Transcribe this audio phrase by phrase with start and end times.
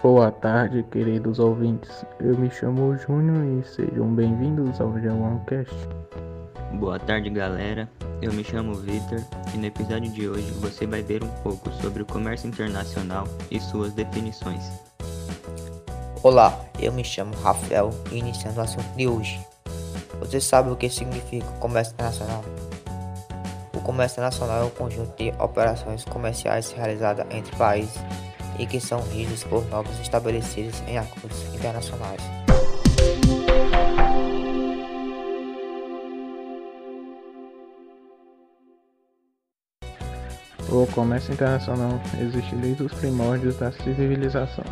[0.00, 2.06] Boa tarde, queridos ouvintes.
[2.20, 5.74] Eu me chamo Júnior e sejam bem-vindos ao G1cast.
[6.74, 7.90] Boa tarde, galera.
[8.22, 9.18] Eu me chamo Victor
[9.52, 13.58] e no episódio de hoje você vai ver um pouco sobre o comércio internacional e
[13.58, 14.62] suas definições.
[16.22, 19.44] Olá, eu me chamo Rafael e iniciando o assunto de hoje.
[20.20, 22.44] Você sabe o que significa comércio internacional?
[23.74, 28.00] O comércio internacional é um conjunto de operações comerciais realizadas entre países
[28.58, 32.20] e que são regidas por normas estabelecidas em acordos internacionais.
[40.70, 44.64] O comércio internacional existe desde os primórdios da civilização.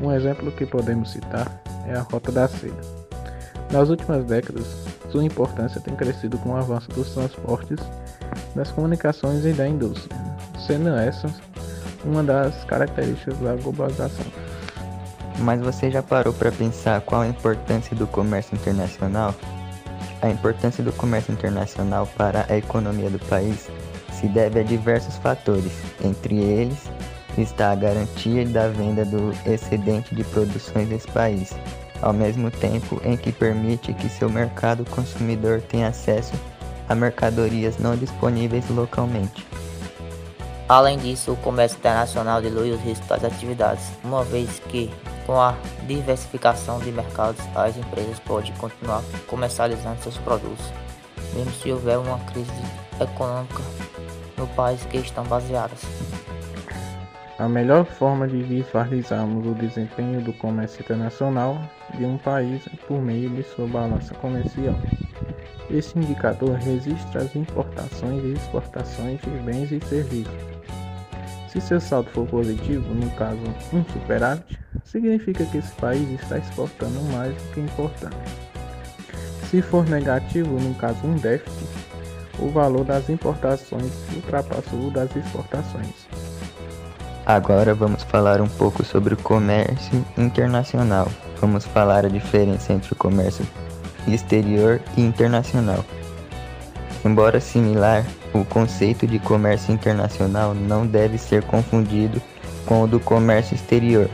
[0.00, 2.80] Um exemplo que podemos citar é a Rota da Seda.
[3.72, 4.64] Nas últimas décadas,
[5.10, 7.78] sua importância tem crescido com o avanço dos transportes,
[8.54, 10.16] das comunicações e da indústria,
[10.66, 11.32] sendo essas
[12.04, 14.26] uma das características da globalização.
[15.38, 19.34] Mas você já parou para pensar qual a importância do comércio internacional?
[20.22, 23.68] A importância do comércio internacional para a economia do país
[24.12, 26.78] se deve a diversos fatores, entre eles
[27.36, 31.52] está a garantia da venda do excedente de produções desse país,
[32.00, 36.32] ao mesmo tempo em que permite que seu mercado consumidor tenha acesso
[36.88, 39.44] a mercadorias não disponíveis localmente.
[40.74, 44.90] Além disso, o comércio internacional dilui os riscos das atividades, uma vez que,
[45.24, 45.54] com a
[45.86, 50.72] diversificação de mercados, as empresas podem continuar comercializando seus produtos,
[51.32, 52.50] mesmo se houver uma crise
[53.00, 53.62] econômica
[54.36, 55.80] no país que estão baseadas.
[57.38, 61.56] A melhor forma de visualizarmos o desempenho do comércio internacional
[61.96, 64.74] de um país é por meio de sua balança comercial.
[65.70, 70.53] Esse indicador registra as importações e exportações de bens e serviços
[71.54, 73.38] se seu saldo for positivo, no caso
[73.72, 78.16] um superávit, significa que esse país está exportando mais do que importando.
[79.48, 81.68] Se for negativo, no caso um déficit,
[82.40, 86.08] o valor das importações ultrapassou o das exportações.
[87.24, 91.06] Agora vamos falar um pouco sobre o comércio internacional.
[91.40, 93.46] Vamos falar a diferença entre o comércio
[94.08, 95.84] exterior e internacional.
[97.04, 98.04] Embora similar,
[98.40, 102.20] o conceito de comércio internacional não deve ser confundido
[102.66, 104.08] com o do comércio exterior.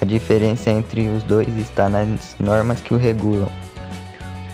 [0.00, 3.50] A diferença entre os dois está nas normas que o regulam.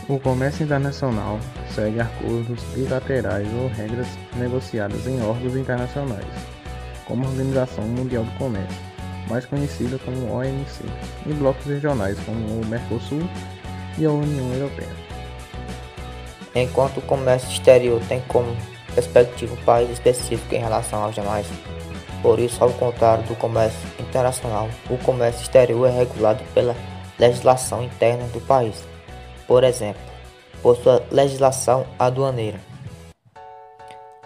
[0.09, 1.38] O comércio internacional
[1.75, 4.06] segue acordos bilaterais ou regras
[4.37, 6.27] negociadas em órgãos internacionais,
[7.06, 8.77] como a Organização Mundial do Comércio,
[9.28, 10.84] mais conhecida como OMC,
[11.27, 13.28] e blocos regionais como o Mercosul
[13.98, 15.06] e a União Europeia.
[16.54, 18.56] Enquanto o comércio exterior tem como
[18.96, 21.46] perspectiva um país específico em relação aos demais.
[22.22, 26.74] Por isso, ao contrário do comércio internacional, o comércio exterior é regulado pela
[27.18, 28.82] legislação interna do país.
[29.46, 30.00] Por exemplo,
[30.62, 32.58] por sua legislação aduaneira.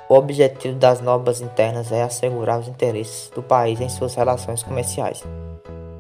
[0.08, 5.22] O objetivo das normas internas é assegurar os interesses do país em suas relações comerciais.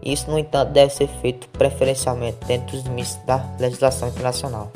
[0.02, 4.72] Isso, no entanto, deve ser feito preferencialmente dentro dos limites da legislação internacional.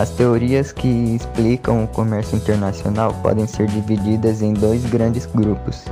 [0.00, 5.84] As teorias que explicam o comércio internacional podem ser divididas em dois grandes grupos.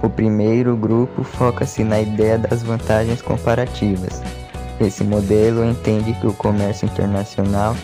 [0.00, 4.22] O primeiro grupo foca-se na ideia das vantagens comparativas.
[4.80, 7.74] Esse modelo entende que o comércio internacional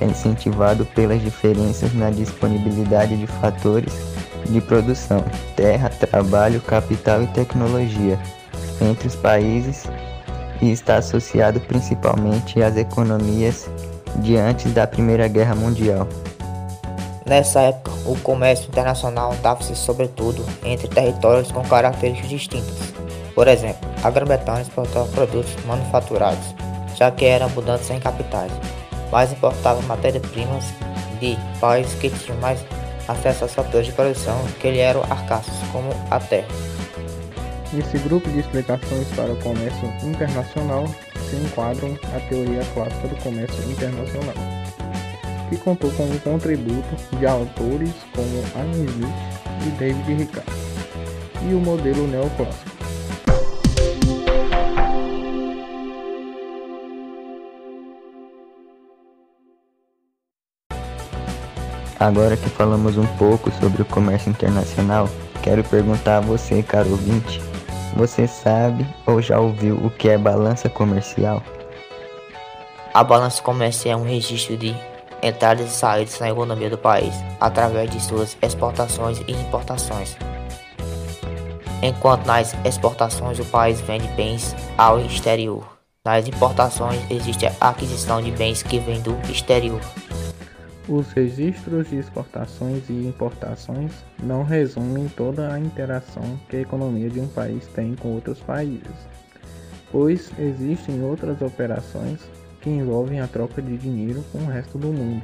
[0.00, 3.92] é incentivado pelas diferenças na disponibilidade de fatores
[4.48, 5.24] de produção,
[5.56, 8.20] terra, trabalho, capital e tecnologia
[8.80, 9.82] entre os países
[10.62, 13.68] e está associado principalmente às economias
[14.16, 16.08] de antes da Primeira Guerra Mundial.
[17.26, 22.94] Nessa época, o comércio internacional dava-se sobretudo entre territórios com características distintas.
[23.34, 26.54] Por exemplo, a Grã-Bretanha exportava produtos manufaturados,
[26.94, 28.52] já que eram abundantes em capitais,
[29.10, 30.64] mas importava matérias-primas
[31.18, 32.60] de países que tinham mais
[33.08, 36.48] acesso aos fatores de produção que lhe eram arcassos, como a terra.
[37.72, 40.84] Nesse grupo de explicações para o comércio internacional
[41.36, 44.34] enquadram a teoria clássica do comércio internacional,
[45.48, 50.52] que contou com o contributo de autores como Adam Smith e David Ricardo,
[51.48, 52.74] e o modelo neoclássico.
[61.98, 65.08] Agora que falamos um pouco sobre o comércio internacional,
[65.42, 67.40] quero perguntar a você, caro ouvinte,
[67.94, 71.42] você sabe ou já ouviu o que é balança comercial?
[72.92, 74.74] A balança comercial é um registro de
[75.22, 80.16] entradas e saídas na economia do país através de suas exportações e importações.
[81.82, 85.64] Enquanto nas exportações o país vende bens ao exterior,
[86.04, 89.80] nas importações existe a aquisição de bens que vêm do exterior.
[90.86, 93.90] Os registros de exportações e importações
[94.22, 99.08] não resumem toda a interação que a economia de um país tem com outros países,
[99.90, 102.20] pois existem outras operações
[102.60, 105.22] que envolvem a troca de dinheiro com o resto do mundo.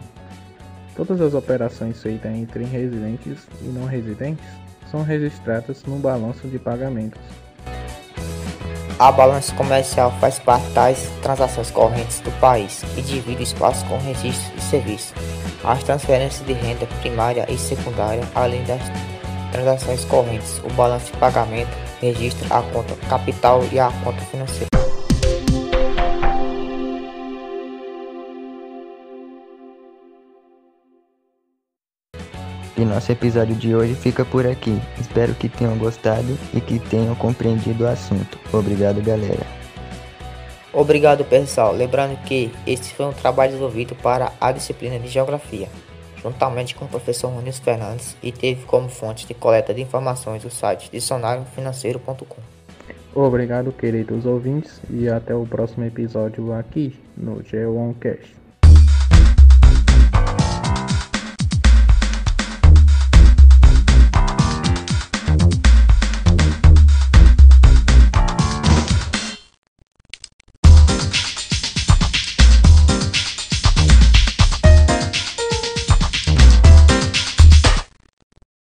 [0.97, 4.47] Todas as operações feitas entre residentes e não residentes
[4.91, 7.21] são registradas no balanço de pagamentos.
[9.01, 13.97] A balança comercial faz parte das transações correntes do país e divide o espaço com
[13.97, 15.15] registros e serviços,
[15.65, 18.83] as transferências de renda primária e secundária, além das
[19.53, 20.59] transações correntes.
[20.59, 24.70] O balanço de pagamento registra a conta capital e a conta financeira.
[32.81, 34.81] E nosso episódio de hoje fica por aqui.
[34.99, 38.39] Espero que tenham gostado e que tenham compreendido o assunto.
[38.51, 39.47] Obrigado, galera.
[40.73, 41.75] Obrigado, pessoal.
[41.75, 45.69] Lembrando que este foi um trabalho desenvolvido para a disciplina de Geografia,
[46.23, 50.49] juntamente com o professor Nunes Fernandes, e teve como fonte de coleta de informações o
[50.49, 52.41] site dicionariofinanceiro.com.
[53.15, 58.40] Obrigado, queridos ouvintes, e até o próximo episódio aqui no G1Cast.